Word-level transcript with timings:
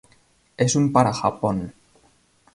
Es 0.57 0.75
un 0.75 0.91
para 0.91 1.13
Japón. 1.13 1.75